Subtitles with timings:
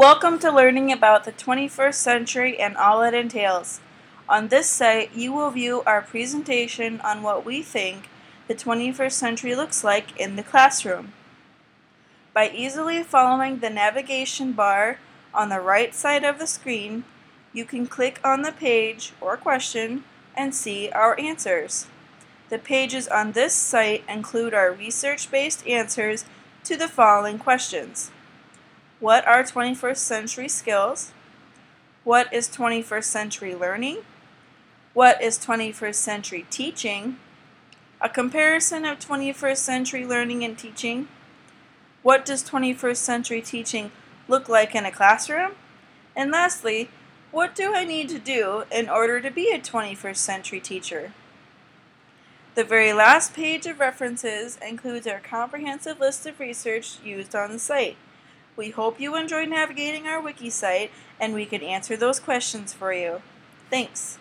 [0.00, 3.82] Welcome to learning about the 21st century and all it entails.
[4.30, 8.08] On this site, you will view our presentation on what we think
[8.48, 11.12] the 21st century looks like in the classroom.
[12.32, 15.00] By easily following the navigation bar
[15.34, 17.04] on the right side of the screen,
[17.52, 20.04] you can click on the page or question
[20.34, 21.88] and see our answers.
[22.48, 26.24] The pages on this site include our research-based answers
[26.64, 28.10] to the following questions.
[29.00, 31.12] What are 21st century skills?
[32.04, 34.02] What is 21st century learning?
[34.92, 37.16] What is 21st century teaching?
[38.02, 41.08] A comparison of 21st century learning and teaching.
[42.02, 43.90] What does 21st century teaching
[44.28, 45.52] look like in a classroom?
[46.14, 46.90] And lastly,
[47.30, 51.14] what do I need to do in order to be a 21st century teacher?
[52.54, 57.58] The very last page of references includes our comprehensive list of research used on the
[57.58, 57.96] site.
[58.60, 62.92] We hope you enjoy navigating our wiki site and we can answer those questions for
[62.92, 63.22] you.
[63.70, 64.18] Thanks.